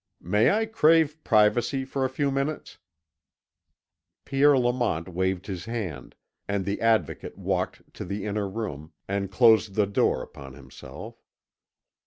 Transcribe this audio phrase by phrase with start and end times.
[0.19, 2.79] "May I crave privacy for a few minutes?"
[4.25, 6.15] Pierre Lamont waved his hand,
[6.47, 11.23] and the Advocate walked to the inner room, and closed the door upon himself.